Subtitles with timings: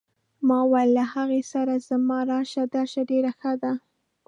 [0.47, 3.73] ما وویل له هغې سره زما راشه درشه ډېره ښه ده.